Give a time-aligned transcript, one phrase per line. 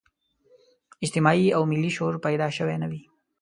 [1.03, 3.01] اجتماعي او ملي شعور پیدا شوی نه وي.